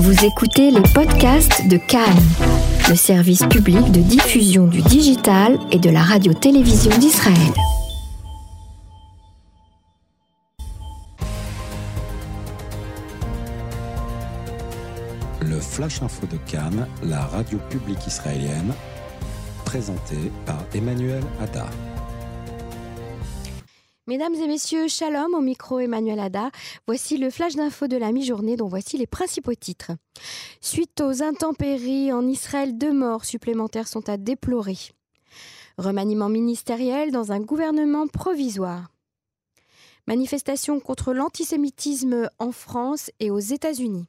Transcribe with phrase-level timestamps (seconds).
[0.00, 2.22] Vous écoutez les podcasts de Cannes,
[2.88, 7.34] le service public de diffusion du digital et de la radio-télévision d'Israël.
[15.40, 18.72] Le Flash Info de Cannes, la radio publique israélienne,
[19.64, 21.70] présenté par Emmanuel Hadar.
[24.08, 26.50] Mesdames et messieurs, shalom au micro Emmanuel Ada.
[26.86, 29.92] Voici le flash d'info de la mi-journée dont voici les principaux titres.
[30.62, 34.78] Suite aux intempéries en Israël, deux morts supplémentaires sont à déplorer.
[35.76, 38.88] Remaniement ministériel dans un gouvernement provisoire.
[40.06, 44.06] Manifestation contre l'antisémitisme en France et aux États-Unis.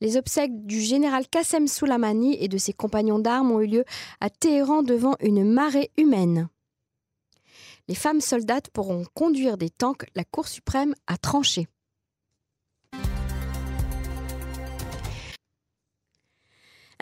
[0.00, 3.84] Les obsèques du général Qassem Soleimani et de ses compagnons d'armes ont eu lieu
[4.22, 6.48] à Téhéran devant une marée humaine
[7.90, 11.66] les femmes soldates pourront conduire des tanks, la Cour suprême a tranché.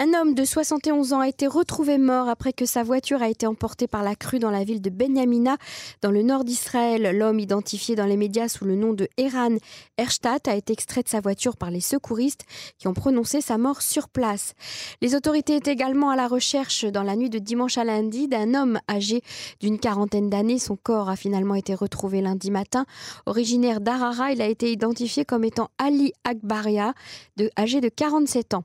[0.01, 3.49] Un homme de 71 ans a été retrouvé mort après que sa voiture a été
[3.49, 5.57] emportée par la crue dans la ville de Benyamina,
[6.03, 7.19] dans le nord d'Israël.
[7.19, 9.57] L'homme, identifié dans les médias sous le nom de Eran
[9.97, 12.45] Erstadt, a été extrait de sa voiture par les secouristes
[12.79, 14.55] qui ont prononcé sa mort sur place.
[15.03, 18.55] Les autorités étaient également à la recherche dans la nuit de dimanche à lundi d'un
[18.55, 19.21] homme âgé
[19.59, 20.61] d'une quarantaine d'années.
[20.61, 22.87] Son corps a finalement été retrouvé lundi matin.
[23.27, 26.95] Originaire d'Arara, il a été identifié comme étant Ali Akbaria,
[27.59, 28.63] âgé de 47 ans.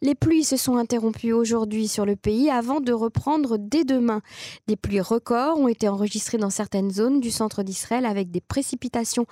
[0.00, 4.20] Les pluies se sont interrompues aujourd'hui sur le pays avant de reprendre dès demain.
[4.66, 9.26] Des pluies records ont été enregistrées dans certaines zones du centre d'Israël avec des précipitations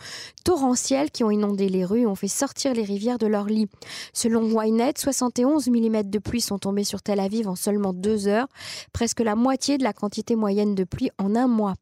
[0.45, 3.69] torrentielles qui ont inondé les rues et ont fait sortir les rivières de leur lit.
[4.13, 8.49] Selon Ynet, 71 mm de pluie sont tombés sur Tel Aviv en seulement deux heures,
[8.93, 11.75] presque la moitié de la quantité moyenne de pluie en un mois.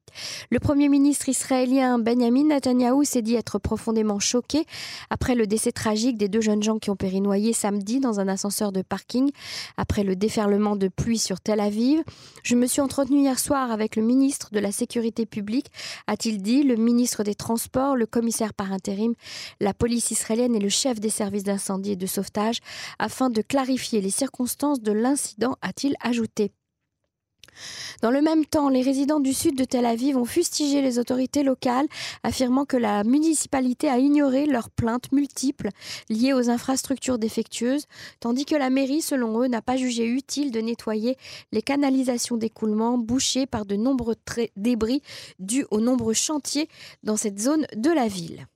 [0.51, 4.65] Le Premier ministre israélien Benjamin Netanyahu s'est dit être profondément choqué
[5.11, 8.29] après le décès tragique des deux jeunes gens qui ont péri noyés samedi dans un
[8.29, 9.31] ascenseur de parking
[9.77, 12.03] après le déferlement de pluie sur Tel Aviv.
[12.43, 15.67] Je me suis entretenu hier soir avec le ministre de la Sécurité publique,
[16.07, 19.15] a-t-il dit, le ministre des Transports, le commissaire par intérim,
[19.61, 22.59] la police israélienne et le chef des services d'incendie et de sauvetage
[22.99, 26.53] afin de clarifier les circonstances de l'incident, a-t-il ajouté.
[28.03, 31.43] Dans le même temps, les résidents du sud de Tel Aviv ont fustigé les autorités
[31.43, 31.87] locales,
[32.23, 35.71] affirmant que la municipalité a ignoré leurs plaintes multiples
[36.09, 37.87] liées aux infrastructures défectueuses,
[38.21, 41.17] tandis que la mairie, selon eux, n'a pas jugé utile de nettoyer
[41.53, 44.17] les canalisations d'écoulement bouchées par de nombreux
[44.57, 45.03] débris
[45.39, 46.69] dus aux nombreux chantiers
[47.03, 48.47] dans cette zone de la ville.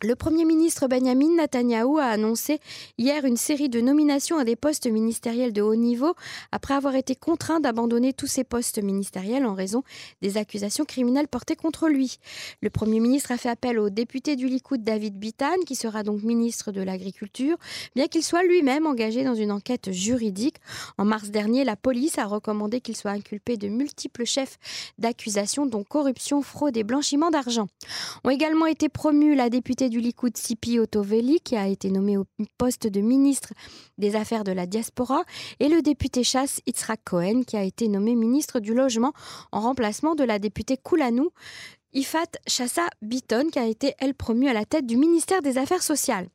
[0.00, 2.60] Le Premier ministre Benjamin Netanyahu a annoncé
[2.98, 6.14] hier une série de nominations à des postes ministériels de haut niveau
[6.52, 9.82] après avoir été contraint d'abandonner tous ses postes ministériels en raison
[10.22, 12.18] des accusations criminelles portées contre lui.
[12.62, 16.22] Le Premier ministre a fait appel au député du Likoud David Bitan, qui sera donc
[16.22, 17.56] ministre de l'Agriculture,
[17.96, 20.58] bien qu'il soit lui-même engagé dans une enquête juridique.
[20.96, 24.58] En mars dernier, la police a recommandé qu'il soit inculpé de multiples chefs
[24.98, 27.66] d'accusation, dont corruption, fraude et blanchiment d'argent.
[28.22, 32.26] Ont également été promus la députée du Likoud Sipi Otoveli, qui a été nommé au
[32.56, 33.52] poste de ministre
[33.98, 35.22] des Affaires de la Diaspora,
[35.60, 39.12] et le député chasse Yitzhak Cohen, qui a été nommé ministre du Logement
[39.52, 41.30] en remplacement de la députée Koulanou
[41.94, 45.82] Ifat Chassa Biton, qui a été, elle, promue à la tête du ministère des Affaires
[45.82, 46.28] sociales.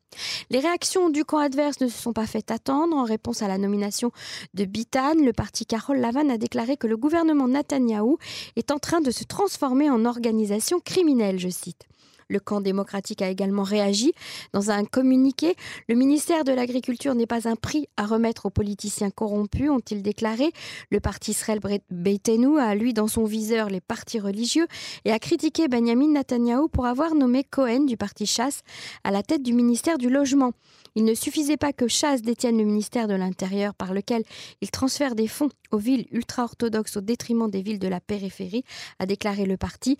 [0.50, 2.96] Les réactions du camp adverse ne se sont pas faites attendre.
[2.96, 4.10] En réponse à la nomination
[4.54, 8.18] de Bitan, le parti Carole Lavan a déclaré que le gouvernement Netanyahou
[8.56, 11.86] est en train de se transformer en organisation criminelle, je cite.
[12.28, 14.12] Le camp démocratique a également réagi.
[14.52, 15.56] Dans un communiqué,
[15.88, 20.52] le ministère de l'Agriculture n'est pas un prix à remettre aux politiciens corrompus, ont-ils déclaré.
[20.90, 24.66] Le parti Israël Beitenu a, lui, dans son viseur les partis religieux
[25.04, 28.60] et a critiqué Benjamin Netanyahu pour avoir nommé Cohen du parti Chasse
[29.04, 30.52] à la tête du ministère du Logement.
[30.96, 34.22] Il ne suffisait pas que Chasse détienne le ministère de l'Intérieur par lequel
[34.60, 38.64] il transfère des fonds aux villes ultra-orthodoxes au détriment des villes de la périphérie,
[38.98, 39.98] a déclaré le parti.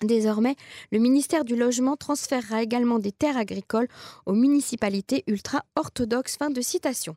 [0.00, 0.56] Désormais,
[0.90, 3.88] le ministère du Logement transférera également des terres agricoles
[4.26, 6.36] aux municipalités ultra-orthodoxes.
[6.36, 7.16] Fin de citation.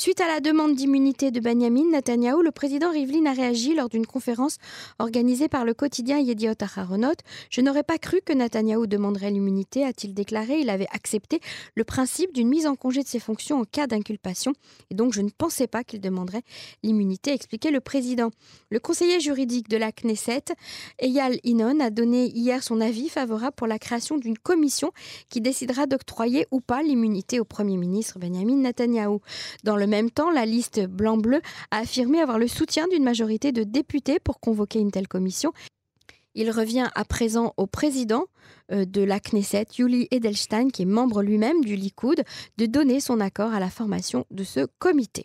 [0.00, 4.06] Suite à la demande d'immunité de Benjamin Netanyahu, le président Rivlin a réagi lors d'une
[4.06, 4.58] conférence
[5.00, 7.16] organisée par le quotidien Yediot Aharonot.
[7.50, 10.60] Je n'aurais pas cru que Netanyahu demanderait l'immunité, a-t-il déclaré.
[10.60, 11.40] Il avait accepté
[11.74, 14.52] le principe d'une mise en congé de ses fonctions en cas d'inculpation
[14.92, 16.42] et donc je ne pensais pas qu'il demanderait
[16.84, 18.30] l'immunité, expliquait le président.
[18.70, 20.44] Le conseiller juridique de la Knesset,
[21.00, 24.92] Eyal Inon, a donné hier son avis favorable pour la création d'une commission
[25.28, 29.18] qui décidera d'octroyer ou pas l'immunité au Premier ministre Benjamin Netanyahu.
[29.64, 31.40] Dans le même temps, la liste blanc-bleu
[31.70, 35.52] a affirmé avoir le soutien d'une majorité de députés pour convoquer une telle commission
[36.34, 38.26] Il revient à présent au président
[38.72, 42.22] euh, de la Knesset, Yuli Edelstein, qui est membre lui-même du Likoud,
[42.58, 45.24] de donner son accord à la formation de ce comité.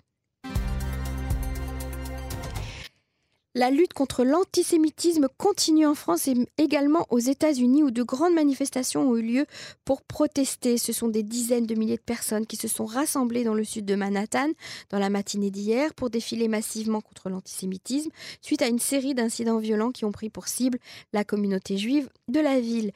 [3.55, 9.07] La lutte contre l'antisémitisme continue en France et également aux États-Unis où de grandes manifestations
[9.07, 9.45] ont eu lieu
[9.85, 10.79] pour protester.
[10.79, 13.85] Ce sont des dizaines de milliers de personnes qui se sont rassemblées dans le sud
[13.85, 14.49] de Manhattan
[14.89, 18.09] dans la matinée d'hier pour défiler massivement contre l'antisémitisme
[18.41, 20.79] suite à une série d'incidents violents qui ont pris pour cible
[21.13, 22.91] la communauté juive de la ville.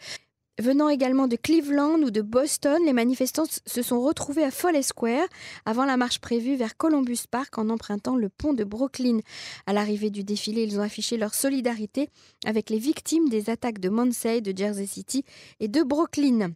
[0.59, 5.27] Venant également de Cleveland ou de Boston, les manifestants se sont retrouvés à Foley Square
[5.65, 9.19] avant la marche prévue vers Columbus Park en empruntant le pont de Brooklyn.
[9.68, 12.09] À l'arrivée du défilé, ils ont affiché leur solidarité
[12.44, 15.24] avec les victimes des attaques de Monsey, de Jersey City
[15.59, 16.54] et de Brooklyn.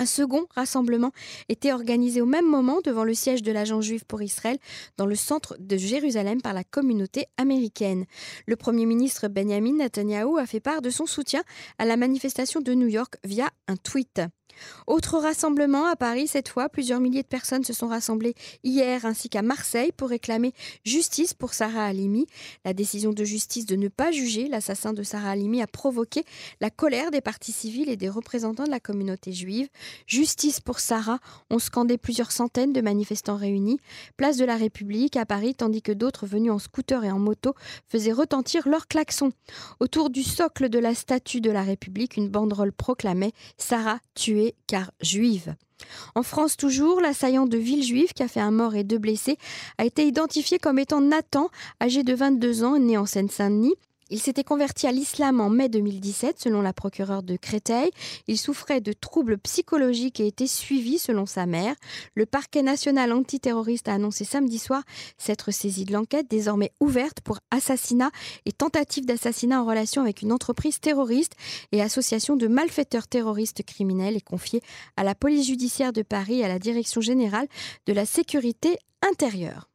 [0.00, 1.10] Un second rassemblement
[1.48, 4.58] était organisé au même moment devant le siège de l'agent juif pour Israël
[4.96, 8.04] dans le centre de Jérusalem par la communauté américaine.
[8.46, 11.42] Le Premier ministre Benjamin Netanyahu a fait part de son soutien
[11.78, 14.20] à la manifestation de New York via un tweet.
[14.86, 18.34] Autre rassemblement à Paris, cette fois, plusieurs milliers de personnes se sont rassemblées
[18.64, 20.52] hier ainsi qu'à Marseille pour réclamer
[20.84, 22.26] justice pour Sarah Halimi.
[22.64, 26.24] La décision de justice de ne pas juger l'assassin de Sarah Halimi a provoqué
[26.60, 29.68] la colère des partis civils et des représentants de la communauté juive.
[30.06, 31.18] Justice pour Sarah
[31.50, 33.78] ont scandé plusieurs centaines de manifestants réunis.
[34.16, 37.54] Place de la République à Paris, tandis que d'autres venus en scooter et en moto
[37.88, 39.32] faisaient retentir leurs klaxons.
[39.80, 44.92] Autour du socle de la statue de la République, une banderole proclamait Sarah tuée car
[45.00, 45.54] juive.
[46.14, 49.38] En France toujours, l'assaillant de Villejuif, qui a fait un mort et deux blessés,
[49.78, 51.48] a été identifié comme étant Nathan,
[51.80, 53.74] âgé de 22 ans, né en Seine-Saint-Denis.
[54.10, 57.90] Il s'était converti à l'islam en mai 2017, selon la procureure de Créteil.
[58.26, 61.74] Il souffrait de troubles psychologiques et était suivi, selon sa mère.
[62.14, 64.82] Le parquet national antiterroriste a annoncé samedi soir
[65.18, 68.10] s'être saisi de l'enquête, désormais ouverte pour assassinat
[68.46, 71.34] et tentative d'assassinat en relation avec une entreprise terroriste
[71.72, 74.62] et association de malfaiteurs terroristes criminels et confiée
[74.96, 77.48] à la police judiciaire de Paris et à la direction générale
[77.86, 79.68] de la sécurité intérieure.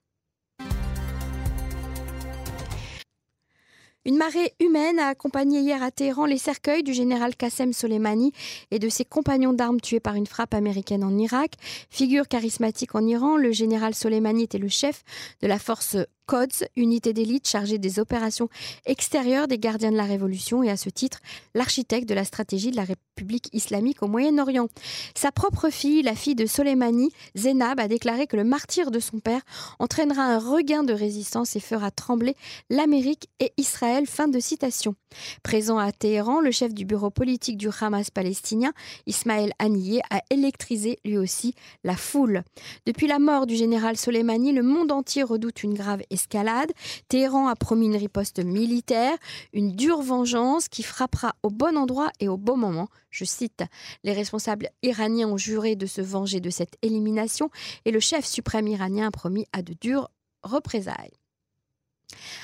[4.05, 8.33] Une marée humaine a accompagné hier à Téhéran les cercueils du général Qassem Soleimani
[8.69, 11.53] et de ses compagnons d'armes tués par une frappe américaine en Irak.
[11.89, 15.03] Figure charismatique en Iran, le général Soleimani était le chef
[15.41, 18.49] de la force CODS, unité d'élite chargée des opérations
[18.85, 21.19] extérieures des gardiens de la Révolution et à ce titre
[21.53, 24.67] l'architecte de la stratégie de la République islamique au Moyen-Orient.
[25.15, 29.19] Sa propre fille, la fille de Soleimani, Zénab, a déclaré que le martyr de son
[29.19, 29.41] père
[29.79, 32.35] entraînera un regain de résistance et fera trembler
[32.69, 34.07] l'Amérique et Israël.
[34.07, 34.95] Fin de citation.
[35.43, 38.73] Présent à Téhéran, le chef du bureau politique du Hamas palestinien,
[39.05, 41.53] Ismaël Haniyeh, a électrisé lui aussi
[41.83, 42.43] la foule.
[42.85, 46.71] Depuis la mort du général Soleimani, le monde entier redoute une grave escalade.
[47.10, 49.18] Téhéran a promis une riposte militaire,
[49.51, 52.88] une dure vengeance qui frappera au bon endroit et au bon moment.
[53.10, 53.63] Je cite,
[54.04, 57.50] les responsables iraniens ont juré de se venger de cette élimination
[57.86, 60.10] et le chef suprême iranien a promis à de dures
[60.44, 61.22] représailles.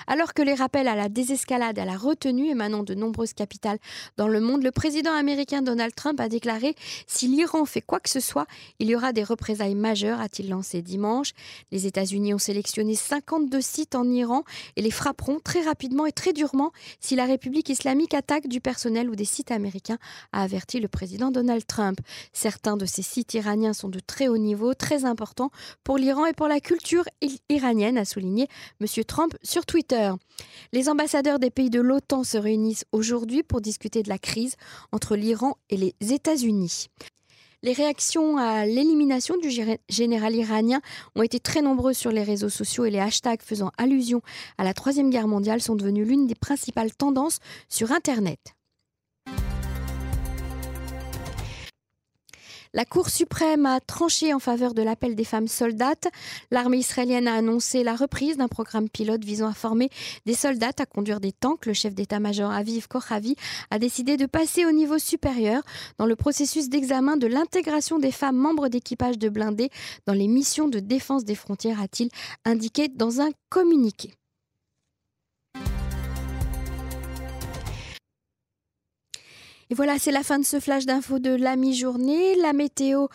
[0.08, 3.80] Alors que les rappels à la désescalade à la retenue émanant de nombreuses capitales
[4.18, 6.76] dans le monde, le président américain Donald Trump a déclaré
[7.08, 8.48] Si l'Iran fait quoi que ce soit,
[8.80, 11.32] il y aura des représailles majeures, a-t-il lancé dimanche.
[11.72, 14.44] Les États-Unis ont sélectionné 52 sites en Iran
[14.76, 19.10] et les frapperont très rapidement et très durement si la République islamique attaque du personnel
[19.10, 19.98] ou des sites américains,
[20.32, 22.00] a averti le président Donald Trump.
[22.34, 25.52] Certains de ces sites iraniens sont de très haut niveau, très importants
[25.84, 27.06] pour l'Iran et pour la culture
[27.50, 28.48] iranienne, a souligné
[28.82, 28.88] M.
[29.06, 29.36] Trump
[29.66, 30.12] Twitter.
[30.72, 34.56] Les ambassadeurs des pays de l'OTAN se réunissent aujourd'hui pour discuter de la crise
[34.92, 36.88] entre l'Iran et les États-Unis.
[37.62, 39.50] Les réactions à l'élimination du
[39.90, 40.80] général iranien
[41.16, 44.22] ont été très nombreuses sur les réseaux sociaux et les hashtags faisant allusion
[44.58, 48.40] à la Troisième Guerre mondiale sont devenus l'une des principales tendances sur Internet.
[52.76, 56.08] La Cour suprême a tranché en faveur de l'appel des femmes soldates.
[56.52, 59.90] L'armée israélienne a annoncé la reprise d'un programme pilote visant à former
[60.28, 61.66] des soldats à conduire des tanks.
[61.66, 63.36] Le chef d'état-major Aviv Kochavi
[63.72, 65.64] a décidé de passer au niveau supérieur
[65.98, 69.72] dans le processus d'examen de l'intégration des femmes membres d'équipage de blindés
[70.06, 72.10] dans les missions de défense des frontières, a-t-il
[72.46, 74.14] indiqué dans un communiqué.
[79.72, 82.36] Et voilà, c'est la fin de ce flash d'infos de la mi-journée.
[82.38, 83.06] La météo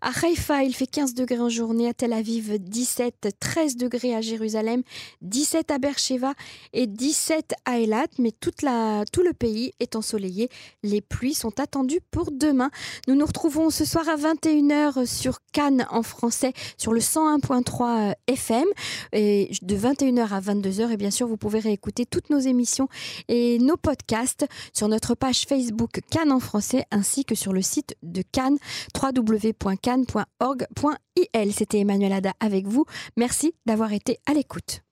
[0.00, 4.20] à Haïfa, il fait 15 degrés en journée, à Tel Aviv 17, 13 degrés à
[4.20, 4.84] Jérusalem,
[5.22, 6.34] 17 à Beersheba
[6.72, 8.06] et 17 à Eilat.
[8.20, 10.50] Mais tout le pays est ensoleillé.
[10.84, 12.70] Les pluies sont attendues pour demain.
[13.08, 18.66] Nous nous retrouvons ce soir à 21h sur Cannes en français sur le 101.3 FM
[19.12, 20.92] de 21h à 22h.
[20.92, 22.88] Et bien sûr, vous pouvez réécouter toutes nos émissions
[23.26, 27.96] et nos podcasts sur notre page Facebook Cannes en français ainsi que sur le site
[28.02, 28.58] de Cannes
[29.00, 31.52] www.cannes.org.il.
[31.52, 32.84] C'était Emmanuel Ada avec vous.
[33.16, 34.82] Merci d'avoir été à l'écoute.